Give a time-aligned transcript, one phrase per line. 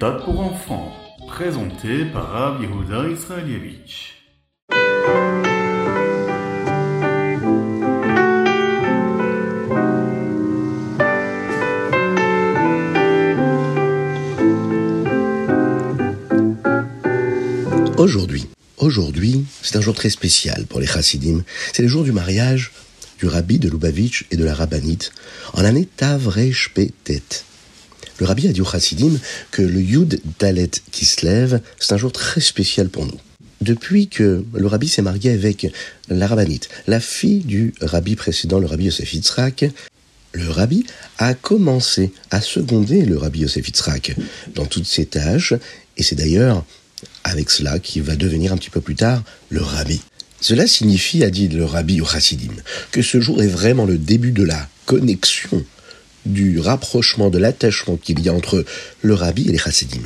[0.00, 0.92] méthode pour enfants,
[1.28, 4.14] présenté par Rav Israelievich.
[17.98, 18.46] Aujourd'hui,
[18.78, 21.42] aujourd'hui, c'est un jour très spécial pour les chassidim.
[21.74, 22.72] C'est le jour du mariage
[23.18, 25.12] du rabbi de Lubavitch et de la rabbinite
[25.52, 27.49] en l'année Tavresh Petet.
[28.20, 29.18] Le rabbi a dit aux chassidim
[29.50, 33.18] que le Yud Dalet qui se lève, c'est un jour très spécial pour nous.
[33.62, 35.66] Depuis que le rabbi s'est marié avec
[36.10, 39.64] la rabbinite, la fille du rabbi précédent, le rabbi Yosef Yitzhak,
[40.32, 40.84] le rabbi
[41.16, 44.14] a commencé à seconder le rabbi Yosef Yitzhak
[44.54, 45.54] dans toutes ses tâches,
[45.96, 46.64] et c'est d'ailleurs
[47.24, 50.02] avec cela qu'il va devenir un petit peu plus tard le rabbi.
[50.42, 52.52] Cela signifie, a dit le rabbi au chassidim,
[52.92, 55.64] que ce jour est vraiment le début de la connexion,
[56.26, 58.64] du rapprochement, de l'attachement qu'il y a entre
[59.02, 60.02] le rabbi et les chassidim.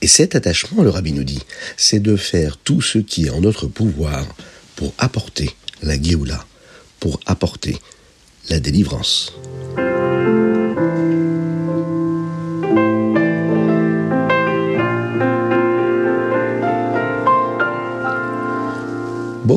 [0.00, 1.42] Et cet attachement, le rabbi nous dit,
[1.76, 4.26] c'est de faire tout ce qui est en notre pouvoir
[4.74, 5.50] pour apporter
[5.82, 6.44] la Géoula,
[6.98, 7.76] pour apporter
[8.48, 9.32] la délivrance.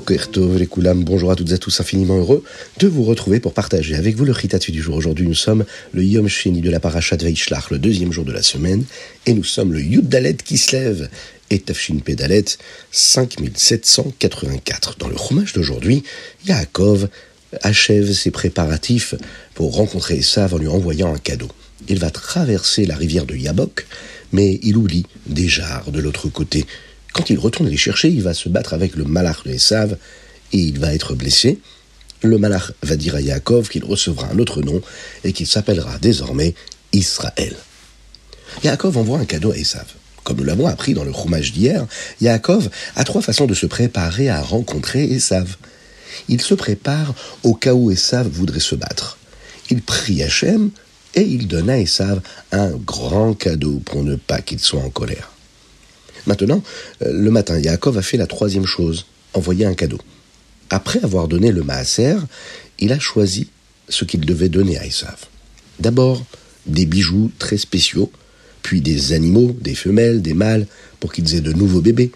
[0.07, 2.43] Bonjour à toutes et à tous, infiniment heureux
[2.77, 4.95] de vous retrouver pour partager avec vous le Ritatu du jour.
[4.95, 8.43] Aujourd'hui, nous sommes le Yom Sheni de la Parashat Veishlach, le deuxième jour de la
[8.43, 8.83] semaine,
[9.25, 11.09] et nous sommes le Yud Dalet qui se lève,
[11.49, 12.45] et Tafshin Pedalet
[12.91, 14.97] 5784.
[14.99, 16.03] Dans le Chumash d'aujourd'hui,
[16.45, 17.09] Yaakov
[17.63, 19.15] achève ses préparatifs
[19.55, 21.49] pour rencontrer Esav en lui envoyant un cadeau.
[21.87, 23.87] Il va traverser la rivière de Yabok,
[24.33, 26.67] mais il oublie des jarres de l'autre côté.
[27.15, 29.95] Quand il retourne les chercher, il va se battre avec le malach de Esav
[30.51, 31.59] et il va être blessé.
[32.21, 34.81] Le malach va dire à Yaakov qu'il recevra un autre nom
[35.23, 36.55] et qu'il s'appellera désormais
[36.91, 37.55] Israël.
[38.65, 39.85] Yaakov envoie un cadeau à Esav.
[40.25, 41.87] Comme nous l'avons appris dans le roumage d'hier,
[42.19, 45.55] Yaakov a trois façons de se préparer à rencontrer Esav.
[46.27, 49.17] Il se prépare au cas où Esav voudrait se battre.
[49.69, 50.69] Il prie Hachem
[51.13, 52.19] et il donne à Esav
[52.51, 55.31] un grand cadeau pour ne pas qu'il soit en colère.
[56.27, 56.63] Maintenant,
[57.01, 59.99] euh, le matin, Yaakov a fait la troisième chose, envoyer un cadeau.
[60.69, 62.15] Après avoir donné le maaser,
[62.79, 63.49] il a choisi
[63.89, 65.25] ce qu'il devait donner à Esav.
[65.79, 66.25] D'abord,
[66.65, 68.11] des bijoux très spéciaux,
[68.63, 70.65] puis des animaux, des femelles, des mâles,
[70.99, 72.11] pour qu'ils aient de nouveaux bébés.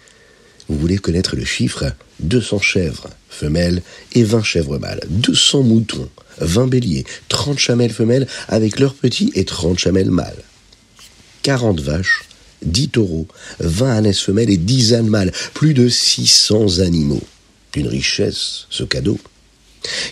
[0.68, 1.84] Vous voulez connaître le chiffre?
[2.20, 3.82] 200 chèvres femelles
[4.12, 6.08] et 20 chèvres mâles, 200 moutons,
[6.40, 10.42] 20 béliers, 30 chamelles femelles avec leurs petits et 30 chamelles mâles,
[11.42, 12.24] 40 vaches,
[12.62, 13.26] 10 taureaux,
[13.60, 17.22] 20 ânesses femelles et 10 ânes mâles, plus de 600 animaux.
[17.76, 19.18] Une richesse, ce cadeau.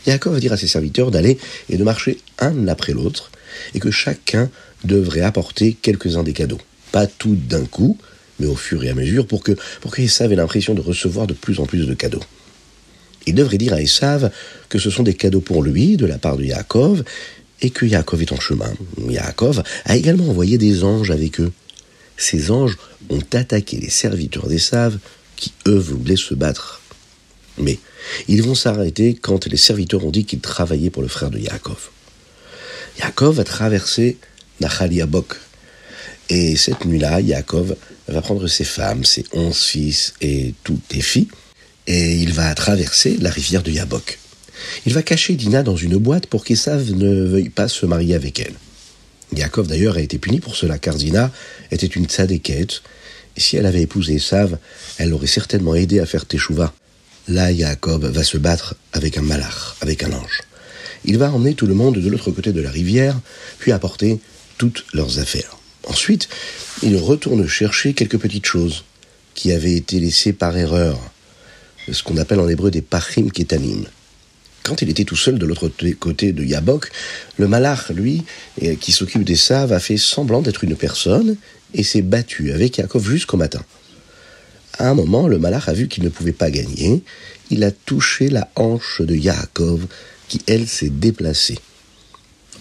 [0.06, 1.38] Yaakov va dire à ses serviteurs d'aller
[1.68, 3.30] et de marcher un après l'autre,
[3.74, 4.50] et que chacun
[4.84, 6.60] devrait apporter quelques-uns des cadeaux.
[6.92, 7.98] Pas tout d'un coup,
[8.38, 11.60] mais au fur et à mesure, pour que, pour ait l'impression de recevoir de plus
[11.60, 12.22] en plus de cadeaux.
[13.26, 14.30] Il devrait dire à Esav
[14.68, 17.04] que ce sont des cadeaux pour lui, de la part de Yaakov,
[17.60, 18.72] et que Yaakov est en chemin.
[19.08, 21.52] Yaakov a également envoyé des anges avec eux
[22.18, 22.76] ces anges
[23.08, 24.98] ont attaqué les serviteurs d'Esav
[25.36, 26.82] qui, eux, voulaient se battre.
[27.56, 27.78] Mais
[28.26, 31.88] ils vont s'arrêter quand les serviteurs ont dit qu'ils travaillaient pour le frère de Yaakov.
[32.98, 34.18] Yaakov va traverser
[34.60, 35.36] Nachal Yabok.
[36.28, 37.76] Et cette nuit-là, Yaakov
[38.08, 41.28] va prendre ses femmes, ses onze fils et toutes les filles,
[41.86, 44.18] et il va traverser la rivière de Yabok.
[44.86, 48.40] Il va cacher Dina dans une boîte pour qu'Esav ne veuille pas se marier avec
[48.40, 48.54] elle.
[49.34, 51.30] Yaakov d'ailleurs a été puni pour cela, car Dina
[51.70, 52.82] était une tzadékette,
[53.36, 54.58] et si elle avait épousé Esav,
[54.98, 56.72] elle l'aurait certainement aidé à faire Teshuvah.
[57.28, 60.42] Là, Yaakov va se battre avec un malach, avec un ange.
[61.04, 63.18] Il va emmener tout le monde de l'autre côté de la rivière,
[63.58, 64.18] puis apporter
[64.56, 65.56] toutes leurs affaires.
[65.86, 66.28] Ensuite,
[66.82, 68.84] il retourne chercher quelques petites choses
[69.34, 70.98] qui avaient été laissées par erreur,
[71.90, 73.84] ce qu'on appelle en hébreu des pachim ketanim
[74.62, 76.90] quand il était tout seul de l'autre côté de Yabok,
[77.38, 78.24] le malach, lui,
[78.80, 81.36] qui s'occupe des saves, a fait semblant d'être une personne
[81.74, 83.62] et s'est battu avec Yaakov jusqu'au matin.
[84.78, 87.02] À un moment, le malach a vu qu'il ne pouvait pas gagner.
[87.50, 89.86] Il a touché la hanche de Yaakov,
[90.28, 91.58] qui, elle, s'est déplacée.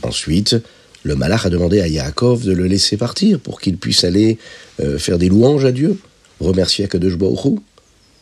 [0.01, 0.55] Ensuite,
[1.03, 4.37] le malach a demandé à Yaakov de le laisser partir pour qu'il puisse aller
[4.79, 5.99] euh, faire des louanges à Dieu,
[6.39, 7.17] remercier Akadosh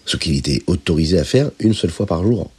[0.05, 2.51] ce qu'il était autorisé à faire une seule fois par jour.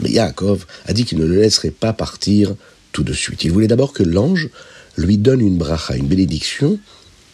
[0.00, 2.54] Mais Yaakov a dit qu'il ne le laisserait pas partir
[2.92, 3.44] tout de suite.
[3.44, 4.48] Il voulait d'abord que l'ange
[4.96, 6.78] lui donne une bracha, une bénédiction,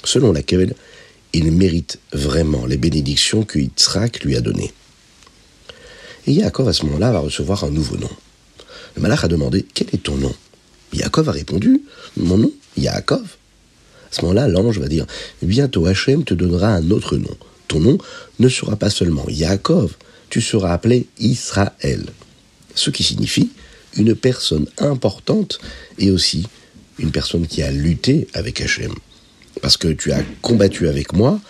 [0.04, 0.74] selon laquelle
[1.32, 4.72] il mérite vraiment les bénédictions que Yitzhak lui a données.
[6.26, 8.10] Et Yaakov, à ce moment-là, va recevoir un nouveau nom.
[8.96, 10.34] Le malach a demandé Quel est ton nom?
[10.92, 11.82] Yaakov a répondu
[12.16, 13.22] Mon nom, Yaakov.
[14.10, 15.06] À ce moment-là, l'ange va dire
[15.42, 17.36] Bientôt Hachem te donnera un autre nom.
[17.68, 17.98] Ton nom
[18.38, 19.94] ne sera pas seulement Yaakov,
[20.30, 22.06] tu seras appelé Israël.
[22.78, 23.50] Ce qui signifie
[23.96, 25.58] une personne importante
[25.98, 26.46] et aussi
[27.00, 28.94] une personne qui a lutté avec Hachem.
[29.60, 31.40] Parce que tu as combattu avec moi,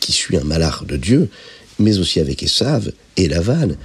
[0.00, 1.30] qui suis un malard de Dieu,
[1.78, 3.78] mais aussi avec Esav et Laval,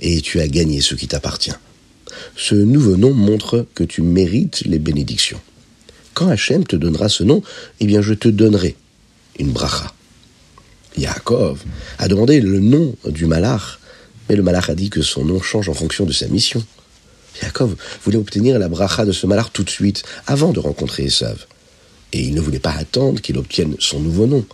[0.00, 1.52] et tu as gagné ce qui t'appartient.
[2.34, 5.40] Ce nouveau nom montre que tu mérites les bénédictions.
[6.14, 7.42] Quand Hachem te donnera ce nom,
[7.80, 8.74] eh bien je te donnerai
[9.38, 9.92] une bracha.
[10.96, 11.62] Yaakov
[11.98, 13.78] a demandé le nom du malach,
[14.34, 16.64] le malach a dit que son nom change en fonction de sa mission.
[17.42, 21.46] Yaakov voulait obtenir la bracha de ce malach tout de suite, avant de rencontrer Esav.
[22.12, 24.44] Et il ne voulait pas attendre qu'il obtienne son nouveau nom.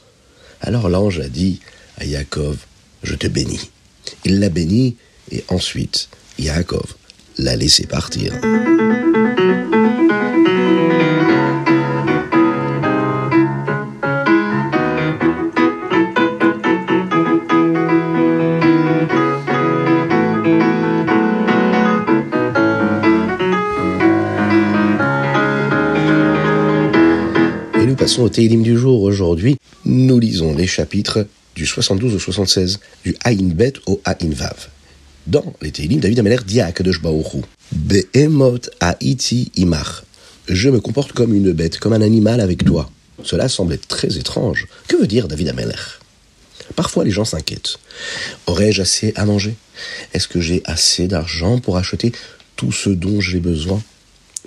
[0.61, 1.61] Alors l'ange a dit
[1.97, 2.57] à Yaakov,
[3.03, 3.71] je te bénis.
[4.25, 4.97] Il l'a béni,
[5.31, 6.09] et ensuite
[6.39, 6.95] Yaakov
[7.37, 8.33] l'a laissé partir.
[28.29, 29.05] Au Teilim du jour.
[29.05, 34.69] Aujourd'hui, nous lisons les chapitres du 72 au 76, du Aïn Bet au Aïn Vav.
[35.27, 37.01] Dans les Teilim, David Ameler dit à Kadosh
[37.73, 40.03] Be'emot Haiti imach.
[40.47, 42.91] Je me comporte comme une bête, comme un animal avec toi.
[43.25, 44.67] Cela semble être très étrange.
[44.89, 45.73] Que veut dire David Ameler?
[46.77, 47.79] Parfois, les gens s'inquiètent.
[48.47, 49.55] Aurais-je assez à manger?
[50.13, 52.13] Est-ce que j'ai assez d'argent pour acheter
[52.57, 53.83] tout ce dont j'ai besoin?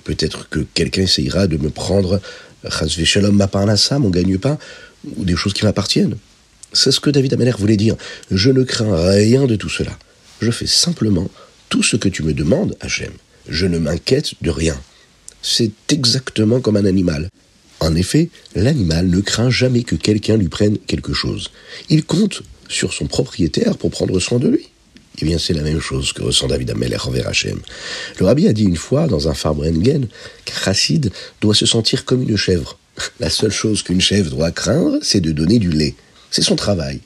[0.04, 2.20] Peut-être que quelqu'un essayera de me prendre
[2.68, 3.50] Shalom ma
[3.98, 4.58] mon gagne-pain,
[5.16, 6.16] ou des choses qui m'appartiennent.
[6.72, 7.96] C'est ce que David Ameller voulait dire.
[8.30, 9.92] Je ne crains rien de tout cela.
[10.40, 11.30] Je fais simplement
[11.68, 13.12] tout ce que tu me demandes, Hachem.
[13.48, 14.80] Je ne m'inquiète de rien.
[15.42, 17.28] C'est exactement comme un animal.
[17.80, 21.50] En effet, l'animal ne craint jamais que quelqu'un lui prenne quelque chose.
[21.90, 24.71] Il compte sur son propriétaire pour prendre soin de lui.
[25.20, 27.60] Eh bien, c'est la même chose que ressent David Ameller envers Hachem.
[28.18, 30.08] Le rabbi a dit une fois dans un Farbrengen
[30.44, 30.72] qu'un
[31.40, 32.78] doit se sentir comme une chèvre.
[33.20, 35.94] La seule chose qu'une chèvre doit craindre, c'est de donner du lait.
[36.30, 37.00] C'est son travail.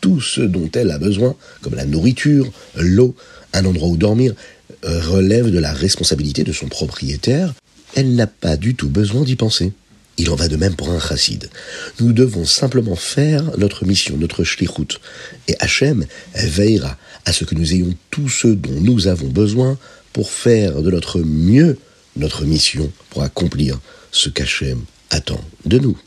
[0.00, 3.14] Tout ce dont elle a besoin, comme la nourriture, l'eau,
[3.52, 4.34] un endroit où dormir,
[4.82, 7.54] relève de la responsabilité de son propriétaire.
[7.94, 9.72] Elle n'a pas du tout besoin d'y penser.
[10.18, 11.50] Il en va de même pour un chassid.
[12.00, 14.98] Nous devons simplement faire notre mission, notre shlichut.
[15.48, 19.78] Et Hachem veillera à ce que nous ayons tout ce dont nous avons besoin
[20.12, 21.76] pour faire de notre mieux
[22.16, 23.78] notre mission, pour accomplir
[24.10, 25.98] ce qu'Hachem attend de nous.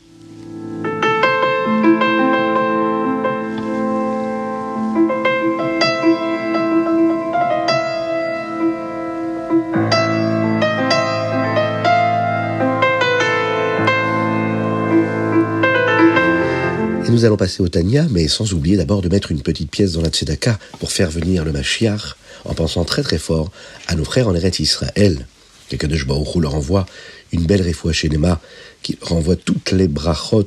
[17.20, 20.00] Nous allons passer au Tania, mais sans oublier d'abord de mettre une petite pièce dans
[20.00, 23.52] la Tzedaka pour faire venir le Mashiach, en pensant très très fort
[23.88, 25.26] à nos frères en Eretz Israël.
[25.70, 26.86] De Jbaourou leur envoie
[27.30, 28.40] une belle réfoua chez Nema,
[28.80, 30.46] qui renvoie toutes les brachot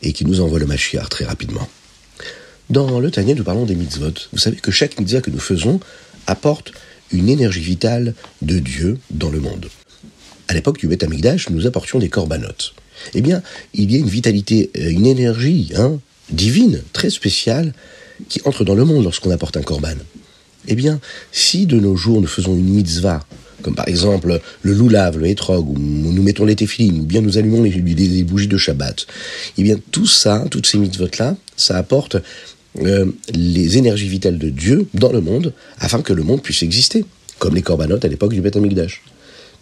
[0.00, 1.68] et qui nous envoie le Mashiach très rapidement.
[2.70, 4.14] Dans le Tania, nous parlons des mitzvot.
[4.32, 5.78] Vous savez que chaque mitzvah que nous faisons
[6.26, 6.72] apporte
[7.12, 9.68] une énergie vitale de Dieu dans le monde.
[10.48, 11.04] À l'époque du Beth
[11.50, 12.72] nous apportions des corbanotes
[13.14, 13.42] eh bien,
[13.74, 15.98] il y a une vitalité, euh, une énergie hein,
[16.30, 17.72] divine, très spéciale,
[18.28, 19.96] qui entre dans le monde lorsqu'on apporte un korban.
[20.66, 21.00] Eh bien,
[21.32, 23.24] si de nos jours nous faisons une mitzvah,
[23.62, 27.38] comme par exemple le loulav, le hétrog, ou nous mettons les téfilines, ou bien nous
[27.38, 29.06] allumons les, bougies de Shabbat,
[29.56, 32.16] eh bien tout ça, toutes ces mitzvot-là, ça apporte
[32.80, 37.04] euh, les énergies vitales de Dieu dans le monde, afin que le monde puisse exister,
[37.38, 39.02] comme les corbanotes à l'époque du Beth Amikdash.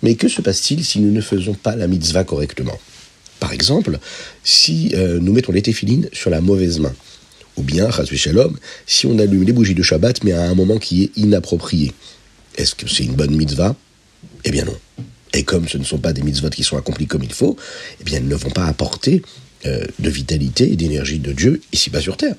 [0.02, 2.78] Mais que se passe-t-il si nous ne faisons pas la mitzvah correctement?
[3.46, 4.00] Par exemple,
[4.42, 6.92] si euh, nous mettons les téfilines sur la mauvaise main,
[7.56, 11.04] ou bien, shalom, si on allume les bougies de Shabbat, mais à un moment qui
[11.04, 11.92] est inapproprié,
[12.56, 13.76] est-ce que c'est une bonne mitzvah?
[14.42, 14.76] Eh bien non.
[15.32, 17.56] Et comme ce ne sont pas des mitzvot qui sont accomplis comme il faut,
[18.00, 19.22] eh bien elles ne vont pas apporter
[19.64, 22.34] euh, de vitalité et d'énergie de Dieu ici-bas sur terre.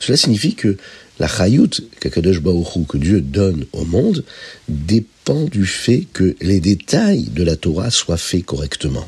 [0.00, 0.76] Cela signifie que
[1.20, 4.24] la chayut que Dieu donne au monde
[4.68, 9.06] dépend du fait que les détails de la Torah soient faits correctement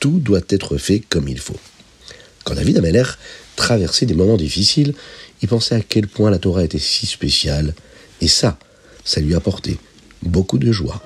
[0.00, 1.58] tout doit être fait comme il faut.
[2.44, 3.04] Quand David Ameller
[3.56, 4.94] traversait des moments difficiles,
[5.42, 7.74] il pensait à quel point la Torah était si spéciale,
[8.20, 8.58] et ça,
[9.04, 9.78] ça lui apportait
[10.22, 11.02] beaucoup de joie.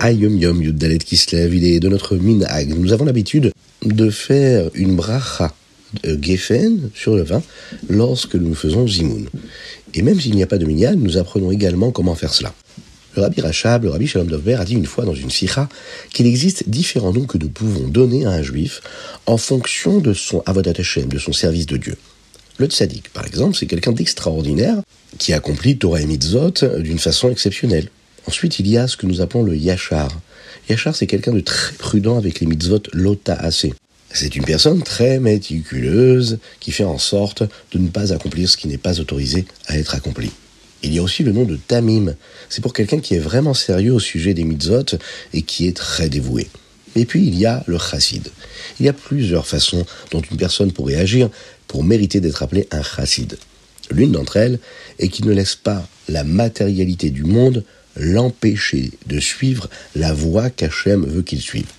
[0.00, 2.74] Ayom Yom Yuddalet Kislev, il est de notre minag.
[2.76, 5.52] Nous avons l'habitude de faire une bracha
[6.02, 7.42] de Geffen sur le vin
[7.88, 9.26] lorsque nous faisons Zimoun.
[9.94, 12.54] Et même s'il n'y a pas de minyan, nous apprenons également comment faire cela.
[13.16, 15.68] Le rabbi Rachab, le rabbi Shalom Dovber, a dit une fois dans une sikha
[16.12, 18.82] qu'il existe différents noms que nous pouvons donner à un juif
[19.26, 21.96] en fonction de son avodat Hashem, de son service de Dieu.
[22.58, 24.76] Le tzaddik, par exemple, c'est quelqu'un d'extraordinaire
[25.18, 27.88] qui accomplit Torah et Mitzvot d'une façon exceptionnelle.
[28.28, 30.10] Ensuite, il y a ce que nous appelons le yachar.
[30.70, 33.74] Yachar, c'est quelqu'un de très prudent avec les mitzvot lota assez.
[34.12, 38.68] C'est une personne très méticuleuse qui fait en sorte de ne pas accomplir ce qui
[38.68, 40.30] n'est pas autorisé à être accompli.
[40.84, 42.14] Il y a aussi le nom de Tamim.
[42.48, 44.96] C'est pour quelqu'un qui est vraiment sérieux au sujet des mitzvot
[45.32, 46.48] et qui est très dévoué.
[46.94, 48.28] Et puis il y a le chassid.
[48.78, 51.30] Il y a plusieurs façons dont une personne pourrait agir
[51.66, 53.36] pour mériter d'être appelé un chassid.
[53.90, 54.60] L'une d'entre elles
[55.00, 57.64] est qu'il ne laisse pas la matérialité du monde
[57.96, 61.70] l'empêcher de suivre la voie qu'Hachem veut qu'il suive.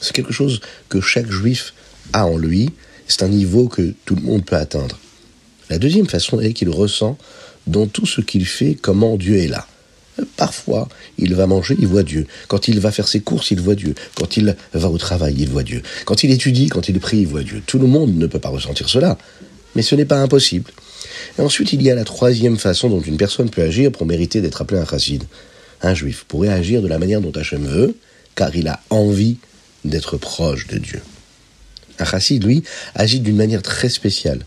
[0.00, 1.74] C'est quelque chose que chaque juif
[2.12, 2.70] a en lui,
[3.06, 4.98] c'est un niveau que tout le monde peut atteindre.
[5.70, 7.18] La deuxième façon est qu'il ressent
[7.66, 9.66] dans tout ce qu'il fait comment Dieu est là.
[10.36, 12.26] Parfois, il va manger, il voit Dieu.
[12.48, 13.94] Quand il va faire ses courses, il voit Dieu.
[14.16, 15.82] Quand il va au travail, il voit Dieu.
[16.06, 17.62] Quand il étudie, quand il prie, il voit Dieu.
[17.66, 19.16] Tout le monde ne peut pas ressentir cela.
[19.76, 20.70] Mais ce n'est pas impossible.
[21.38, 24.60] Ensuite, il y a la troisième façon dont une personne peut agir pour mériter d'être
[24.62, 25.22] appelé un chassid.
[25.82, 27.96] Un juif pourrait agir de la manière dont Hachem veut,
[28.34, 29.38] car il a envie
[29.84, 31.00] d'être proche de Dieu.
[31.98, 32.62] Un lui,
[32.94, 34.40] agit d'une manière très spéciale.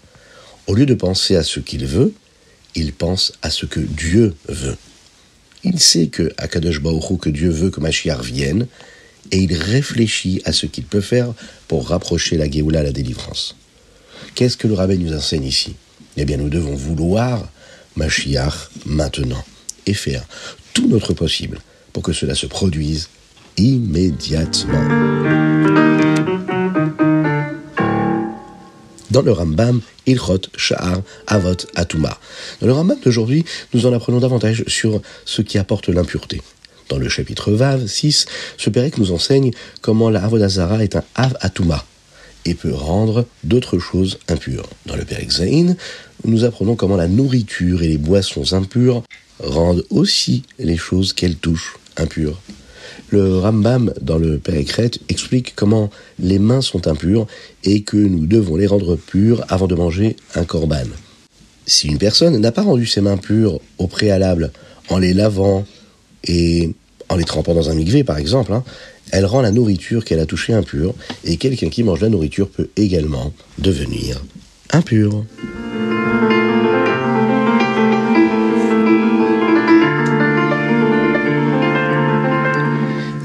[0.67, 2.13] Au lieu de penser à ce qu'il veut,
[2.75, 4.77] il pense à ce que Dieu veut.
[5.63, 8.67] Il sait que Akadosh Baruch que Dieu veut que Mashiach vienne,
[9.31, 11.33] et il réfléchit à ce qu'il peut faire
[11.67, 13.55] pour rapprocher la Géoula, la délivrance.
[14.33, 15.75] Qu'est-ce que le rabbin nous enseigne ici?
[16.17, 17.49] Eh bien, nous devons vouloir
[17.95, 19.43] Mashiach maintenant
[19.85, 20.25] et faire
[20.73, 21.59] tout notre possible
[21.93, 23.09] pour que cela se produise
[23.57, 24.87] immédiatement.
[29.11, 32.17] Dans le Rambam, Ilchot, Sha'ar, Avot, Atuma.
[32.61, 36.41] Dans le Rambam d'aujourd'hui, nous en apprenons davantage sur ce qui apporte l'impureté.
[36.87, 38.25] Dans le chapitre Vav 6,
[38.57, 39.51] ce Pérec nous enseigne
[39.81, 41.85] comment la Avodazara est un Av Atuma
[42.45, 44.67] et peut rendre d'autres choses impures.
[44.85, 45.75] Dans le Pérec Zain,
[46.25, 49.03] nous apprenons comment la nourriture et les boissons impures
[49.39, 52.39] rendent aussi les choses qu'elles touchent impures.
[53.09, 57.27] Le Rambam, dans le Péricrète, explique comment les mains sont impures
[57.63, 60.87] et que nous devons les rendre pures avant de manger un korban.
[61.65, 64.51] Si une personne n'a pas rendu ses mains pures au préalable
[64.89, 65.65] en les lavant
[66.25, 66.73] et
[67.09, 68.63] en les trempant dans un migvé, par exemple, hein,
[69.11, 72.69] elle rend la nourriture qu'elle a touchée impure et quelqu'un qui mange la nourriture peut
[72.77, 74.21] également devenir
[74.71, 75.25] impur.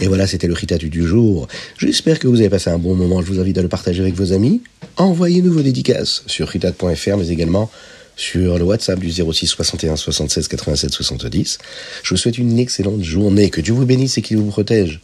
[0.06, 1.48] Et voilà, c'était le Ritatu du jour.
[1.78, 3.22] J'espère que vous avez passé un bon moment.
[3.22, 4.62] Je vous invite à le partager avec vos amis.
[4.98, 7.72] Envoyez-nous vos dédicaces sur ritat.fr, mais également
[8.14, 11.58] sur le WhatsApp du 06 61 76 87 70.
[12.04, 13.50] Je vous souhaite une excellente journée.
[13.50, 15.00] Que Dieu vous bénisse et qu'il vous protège.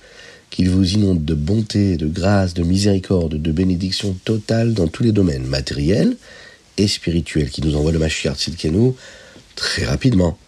[0.50, 5.11] Qu'il vous inonde de bonté, de grâce, de miséricorde, de bénédiction totale dans tous les
[5.11, 6.16] domaines matériels
[6.78, 8.92] et spirituels qui nous envoie le Mashiach Tzidkenu
[9.56, 10.38] très rapidement.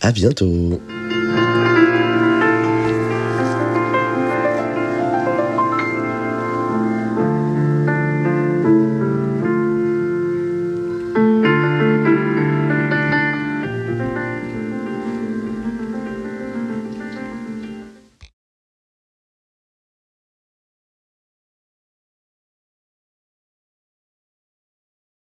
[0.00, 0.80] À bientôt.